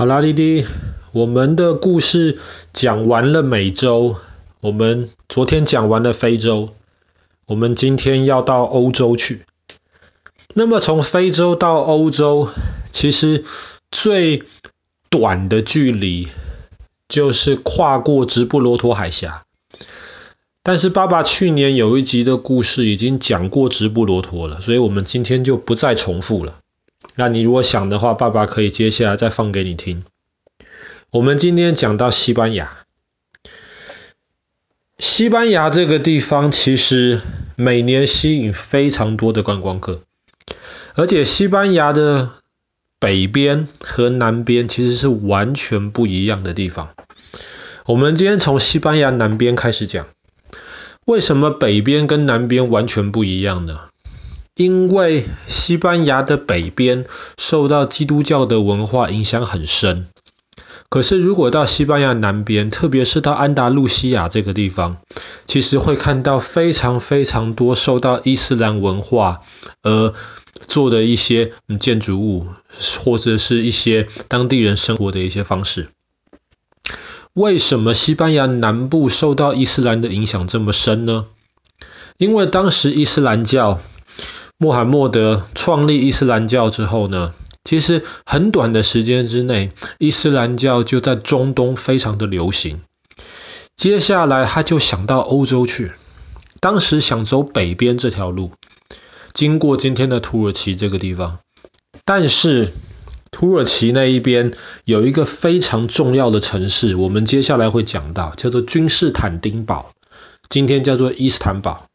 [0.00, 0.64] 好啦，弟弟，
[1.12, 2.38] 我们的故事
[2.72, 4.16] 讲完了美洲，
[4.60, 6.70] 我们昨天讲完了非洲，
[7.44, 9.42] 我们今天要到欧洲去。
[10.54, 12.48] 那么从非洲到欧洲，
[12.90, 13.44] 其实
[13.90, 14.42] 最
[15.10, 16.28] 短的距离
[17.06, 19.44] 就是跨过直布罗陀海峡。
[20.62, 26.56] 但是爸爸去年有一集的故事已经讲过直布罗陀了，所以我们今天就不再重复了。
[27.16, 30.04] 那你如果想的话，爸爸可以接下来再放给你听。
[31.10, 32.84] 我们今天讲到西班牙，
[34.98, 37.20] 西班牙这个地方其实
[37.56, 40.02] 每年吸引非常多的观光客，
[40.94, 42.30] 而且西班牙的
[42.98, 46.94] 北边和南边其实是完全不一样的地方。
[47.86, 50.06] 我们今天从西班牙南边开始讲，
[51.06, 53.89] 为什么北边跟南边完全不一样呢？
[54.60, 57.06] 因为西班牙的北边
[57.38, 60.08] 受到基督教的文化影响很深，
[60.90, 64.98] 可是如果到西班牙南边，特别是到安达路西亚这个地方，
[65.46, 69.40] 其实会看到非常非常多受到伊斯兰文化
[69.82, 70.12] 而
[70.66, 72.46] 做的一些建筑物，
[73.02, 75.88] 或者是一些当地人生活的一些方式。
[77.32, 81.28] 为什么西班牙南部受到伊斯兰的影响这么深呢？
[82.18, 83.80] 因为当时伊斯兰教。
[84.62, 87.32] 穆罕默德创立伊斯兰教之后呢，
[87.64, 92.82] 其实很短的时间之内，伊斯兰教就在中东非常的流行。
[93.74, 95.92] 接下来他就想到欧洲去，
[96.60, 98.50] 当时想走北边这条路，
[99.32, 101.38] 经过今天的土耳其这个地方。
[102.04, 102.74] 但是
[103.30, 104.52] 土耳其那一边
[104.84, 109.92] 有一个非常重要的城市，我们接下来会讲到，叫做君士坦丁堡，
[110.50, 111.86] 今天叫做伊斯坦堡。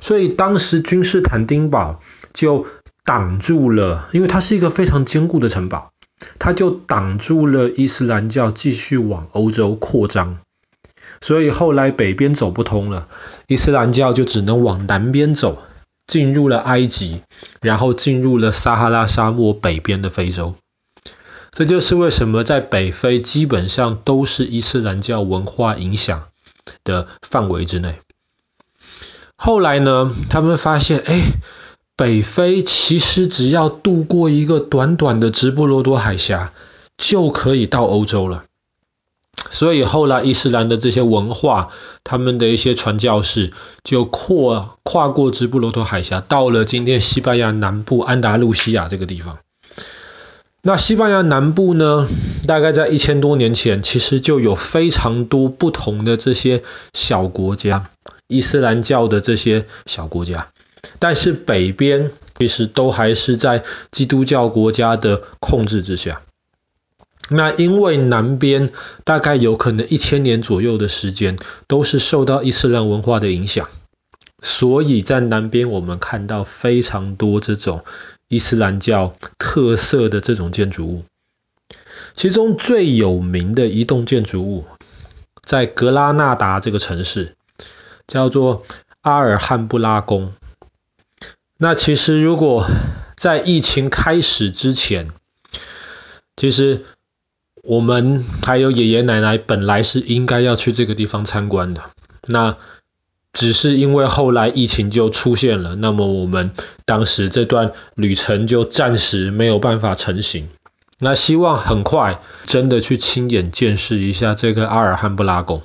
[0.00, 2.00] 所以当时君士坦丁堡
[2.32, 2.66] 就
[3.04, 5.90] 挡住了，因为它是一个非常坚固的城堡，
[6.38, 10.38] 它就挡住了伊斯兰教继续往欧洲扩张。
[11.20, 13.08] 所以后来北边走不通了，
[13.46, 15.62] 伊斯兰教就只能往南边走，
[16.06, 17.22] 进入了埃及，
[17.62, 20.54] 然后进入了撒哈拉沙漠北边的非洲。
[21.52, 26.24] 这就是为什么在北非基本上都是伊斯兰教文化影响
[26.84, 28.00] 的范围之内。
[29.36, 31.22] 后来呢，他们发现，哎，
[31.94, 36.52] 北非其实只要渡过一个短短的直布罗陀海峡，
[36.96, 38.44] 就可以到欧洲了。
[39.50, 41.68] 所以后来伊斯兰的这些文化，
[42.02, 43.52] 他们的一些传教士
[43.84, 49.38] 就跨跨过直布罗陀海峡，到了今天西班牙南部安达路西亚这个地方。
[50.62, 52.08] 那西班牙南部呢，
[52.48, 57.84] 大概在一千多年前，其实就有非常多不同的这些小国家。
[58.28, 60.48] 伊斯兰教的这些小国家，
[60.98, 66.22] 但是北边其实都还是在基督教国家的控制之下。
[67.28, 68.70] 那因为南边
[69.04, 73.68] 大概有可能一千年左右的时间都是受到伊斯兰文化的影响，
[74.42, 77.84] 所以在南边我们看到非常多这种
[78.28, 81.04] 伊斯兰教特色的这种建筑物。
[82.14, 84.64] 其中最有名的一栋建筑物
[85.42, 87.35] 在格拉纳达这个城市。
[88.06, 88.64] 叫做
[89.00, 90.32] 阿尔汉布拉宫。
[91.58, 92.66] 那其实如果
[93.16, 95.10] 在疫情开始之前，
[96.36, 96.84] 其实
[97.62, 101.82] 我们还有爷爷奶奶本来是应该要去这个地方参观的。
[102.26, 102.56] 那
[103.32, 106.52] 只是因为后来疫情就出现了，那么我们
[106.84, 110.48] 当时这段旅程就暂时没有办法成行。
[110.98, 115.62] 那希望很快真的去亲眼见识一下这个阿尔汉布拉宫。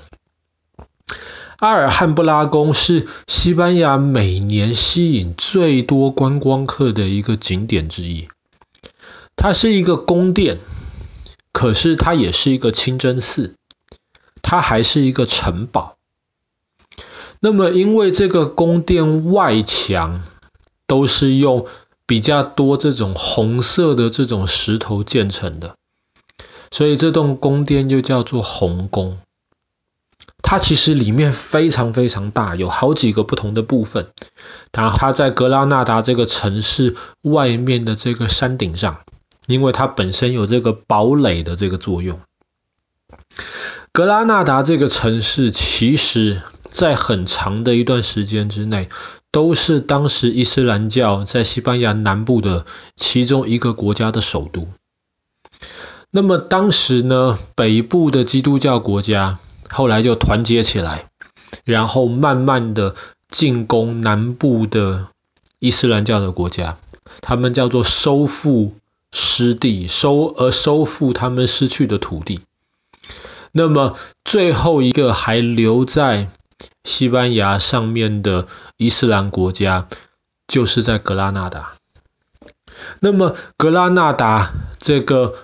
[1.62, 8.30] 阿尔汉布拉宫是西班牙每年吸引最多观光客的一个景点之一。
[9.36, 10.58] 它是一个宫殿，
[11.54, 13.54] 可是它也是一个清真寺，
[14.42, 15.98] 它还是一个城堡。
[17.40, 20.24] 那么，因为这个宫殿外墙
[20.88, 21.68] 都是用
[22.08, 25.76] 比较多这种红色的这种石头建成的，
[26.72, 29.20] 所以这栋宫殿就叫做红宫。
[30.44, 34.08] 它其实里面非常非常大，有好几个不同的部分。
[34.74, 39.00] 然后它在格拉纳达这个城市外面的这个山顶上，
[39.48, 42.20] 因为它本身有这个堡垒的这个作用。
[43.92, 48.90] 格拉纳达这个城市其实在很长的一段时间之内，
[49.32, 52.66] 都是当时伊斯兰教在西班牙南部的
[52.96, 54.68] 其中一个国家的首都。
[56.10, 59.40] 那么当时呢，北部的基督教国家。
[59.72, 61.10] 后来就团结起来，
[61.64, 62.96] 然后慢慢的
[63.30, 65.08] 进攻南部的
[65.60, 66.78] 伊斯兰教的国家，
[67.22, 68.76] 他们叫做收复
[69.12, 72.42] 失地，收而收复他们失去的土地。
[73.54, 76.30] 那么最后一个还留在
[76.84, 78.48] 西班牙上面的
[78.78, 79.88] 伊斯兰国家，
[80.48, 81.74] 就是在格拉纳达。
[83.00, 85.36] 那么格拉纳达这个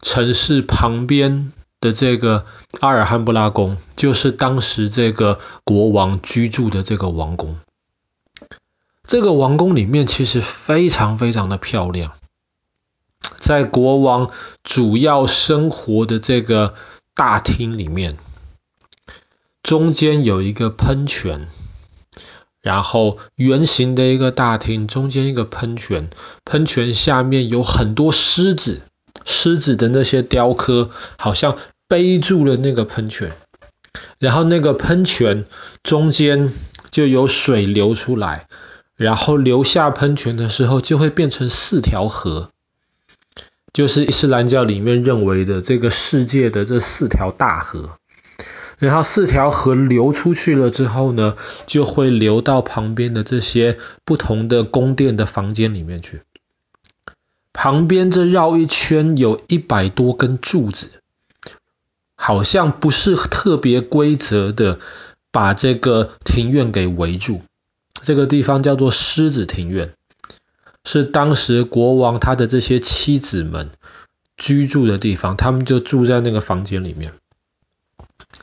[0.00, 2.46] 城市旁边的这个
[2.80, 7.58] 阿尔汉布拉宫，就是当时这个国王居住的这个王宫。
[9.04, 12.12] 这个王宫里面其实非常非常的漂亮，
[13.38, 14.30] 在国王
[14.62, 16.74] 主要生活的这个。
[17.12, 18.16] 大厅里面，
[19.62, 21.48] 中间有一个喷泉，
[22.62, 26.08] 然后圆形的一个大厅，中间一个喷泉，
[26.46, 28.84] 喷泉下面有很多狮子，
[29.24, 31.56] 狮子的那些雕刻好像
[31.88, 33.32] 背住了那个喷泉，
[34.18, 35.44] 然后那个喷泉
[35.82, 36.52] 中间
[36.90, 38.46] 就有水流出来，
[38.96, 42.50] 然后流下喷泉的时候就会变成四条河。
[43.72, 47.98] 就是伊斯兰教里面认为的这个世界的这四条大河，
[48.78, 51.36] 然后四条河流出去了之后呢，
[51.66, 56.22] 就会流到旁边的这些不同的宫殿的房间里面去。
[57.62, 61.02] 旁边这绕一圈有一百多根柱子，
[62.14, 64.78] 好像不是特别规则的，
[65.30, 67.42] 把这个庭院给围住。
[68.00, 69.92] 这个地方叫做狮子庭院。
[70.86, 73.68] 是当时国王他的这些妻子们
[74.38, 77.12] 居住的地方，他们就住在那个房间里面。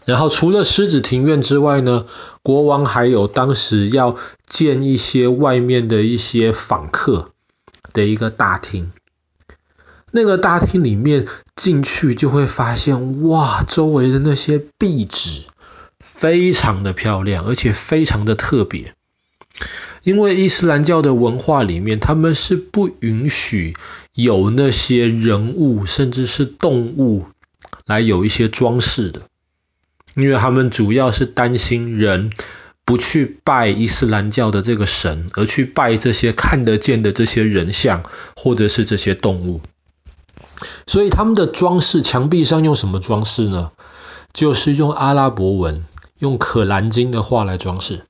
[0.06, 2.06] 然后除了狮子庭院之外呢，
[2.44, 4.16] 国王还有当时要
[4.46, 7.32] 见一些外面的一些访客
[7.94, 8.92] 的一个大厅。
[10.18, 15.44] 那个大厅里面进去就会发现，哇，周围的那些壁纸
[16.00, 18.96] 非常的漂亮，而且非常的特别。
[20.02, 23.76] 因为伊斯兰教的文化里面，他们是不允许
[24.16, 27.28] 有那些人物甚至是动物
[27.86, 29.22] 来有一些装饰的，
[30.16, 32.32] 因为他们主要是担心人
[32.86, 38.02] 不去拜伊斯兰教的这个神，而去拜这些看得见的这些人像
[38.36, 39.62] 或者是这些动物。
[40.88, 43.72] 所以他们的装饰墙壁上用什么装饰呢？
[44.34, 45.86] 就是用阿拉伯文，
[46.20, 48.06] 用可兰经的话来装饰。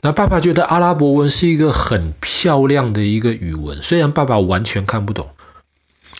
[0.00, 5.30] 那爸爸觉得阿拉伯文是一个很漂亮的一个语文，虽然爸爸完全看不懂，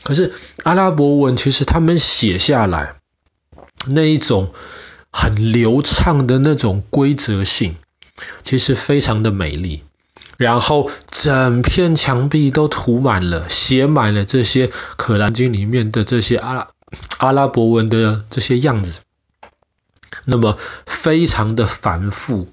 [0.02, 0.32] 可是
[0.64, 2.96] 阿拉伯文其实他们写下来
[3.86, 4.52] 那一种
[5.12, 7.76] 很流畅的那种规则性，
[8.42, 9.84] 其实非常的美丽。
[10.38, 16.68] 然后整片墙壁都涂满了、写满了这些可兰经里面的这些阿
[17.18, 19.00] 阿拉伯文的这些样子，
[20.24, 20.56] 那么
[20.86, 22.48] 非常的繁复。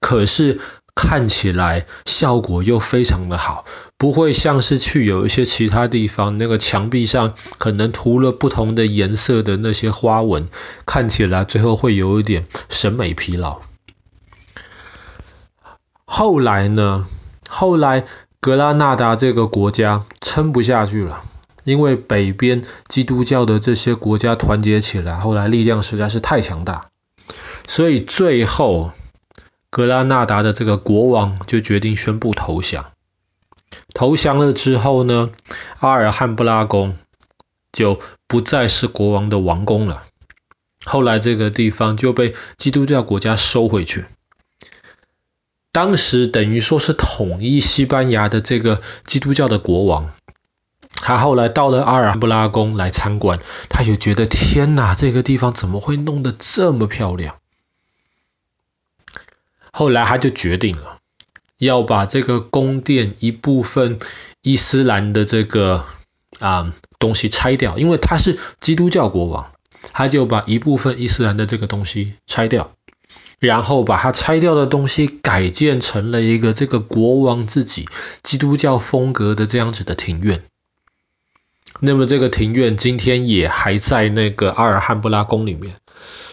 [0.00, 0.58] 可是
[0.94, 3.66] 看起来效果又非常的好，
[3.98, 10.48] 不会像是去有一些其他地方，那个墙壁上可能涂了不同的颜色的那些花纹，
[10.86, 13.60] 看起来最后会有一点审美疲劳。
[16.14, 17.06] 后来呢，
[17.48, 18.04] 后来
[18.38, 21.22] 格拉纳达这个国家撑不下去了，
[21.64, 26.90] 因为北边基督教的这些国家团结起来，后来力量实在是太强大，
[27.66, 28.90] 所以最后。
[29.70, 32.92] 格拉纳达的这个国王就决定宣布投降。
[33.94, 35.30] 投降了之后呢，
[35.80, 36.94] 阿尔汉布拉宫
[37.72, 37.98] 就
[38.28, 40.02] 不再是国王的王宫了。
[40.84, 44.04] 后来这个地方就被基督教国家收回去。
[45.72, 50.12] 当时等于说是统一西班牙的这个基督教的国王，
[50.94, 57.36] 他后来到了阿尔布拉宫来参观，他就觉得天哪，这个地方怎么会弄得这么漂亮？
[59.72, 60.98] 后来他就决定了，
[61.56, 63.98] 要把这个宫殿一部分
[64.42, 65.86] 伊斯兰的这个
[66.38, 69.52] 啊东西拆掉，因为他是基督教国王，
[69.92, 72.74] 他就把一部分伊斯兰的这个东西拆掉，
[73.42, 77.88] 然后把他拆掉的东西改建成了一个这个国王自己
[78.22, 80.44] 基督教风格的这样子的庭院。
[81.80, 85.74] 那么这个庭院今天也还在那个阿尔汉布拉宫里面，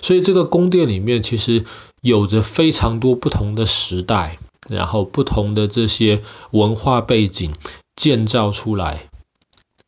[0.01, 1.65] 所以这个宫殿里面其实。
[2.01, 4.39] 有着非常多不同的时代，
[4.69, 7.53] 然后不同的这些文化背景
[7.93, 9.09] 建造出来，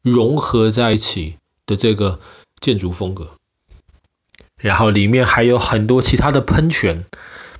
[0.02, 2.20] 融合在一起的这个
[2.60, 3.30] 建筑风格。
[4.62, 7.04] 然后里面还有很多其他的喷泉，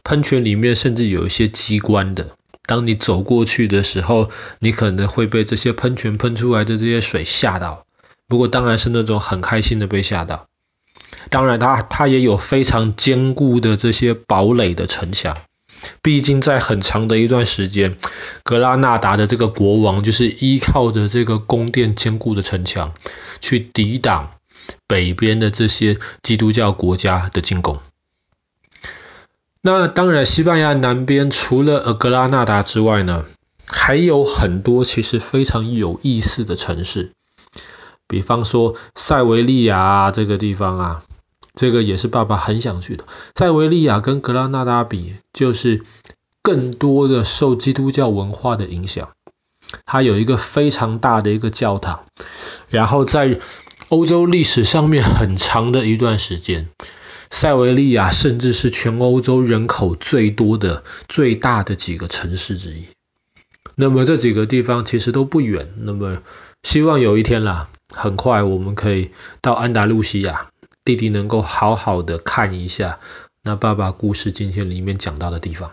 [0.04, 2.36] 喷泉里面甚至有一些机关的。
[2.66, 4.30] 当你走过去的时候，
[4.60, 7.86] 你可能会被这些喷泉喷出来的这些水吓到。
[8.28, 10.48] 不过当然是那种很开心的被吓到。
[11.30, 15.38] 当然它，它也有非常坚固的这些堡垒的城墙，
[16.02, 17.98] 毕竟在很长的一段时间，
[18.44, 22.94] 格拉纳达的这个国王就是依靠着这个宫殿坚固的城墙，
[23.40, 24.32] 去抵挡
[24.92, 27.80] 北边的这些基督教国家的进攻。
[29.62, 33.24] 那当然，西班牙南边除了格拉纳达之外呢，
[33.66, 37.14] 还有很多其实非常有意思的城市，
[38.06, 41.04] 比方说塞维利亚这个地方啊，
[41.56, 43.06] 这个也是爸爸很想去的。
[43.36, 45.84] 塞维利亚跟格拉纳达比，就是
[46.42, 49.10] 更多的受基督教文化的影响，
[49.86, 52.06] 它有一个非常大的一个教堂，
[52.68, 53.40] 然后在
[53.90, 56.70] 欧洲历史上面很长的一段时间。
[57.30, 62.88] 塞维利亚甚至是全欧洲人口最多的、最大的几个城市之一。
[63.76, 65.70] 那么这几个地方其实都不远。
[65.78, 66.22] 那么
[66.62, 69.12] 希望有一天啦，很快我们可以
[69.42, 70.50] 到安达路西亚，
[70.84, 73.00] 弟弟能够好好的看一下
[73.44, 75.72] 那爸爸故事今天里面讲到的地方。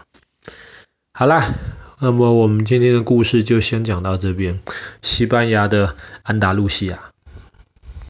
[1.13, 1.55] 好啦，
[2.01, 4.61] 那么我们今天的故事就先讲到这边。
[5.03, 7.11] 西班牙的安达路西亚。